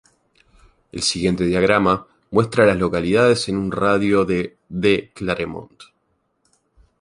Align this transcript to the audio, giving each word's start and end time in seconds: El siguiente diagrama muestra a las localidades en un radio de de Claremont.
El 0.91 1.03
siguiente 1.03 1.43
diagrama 1.45 2.07
muestra 2.31 2.63
a 2.63 2.67
las 2.69 2.77
localidades 2.77 3.47
en 3.49 3.57
un 3.57 3.71
radio 3.71 4.25
de 4.25 4.57
de 4.67 5.11
Claremont. 5.13 5.79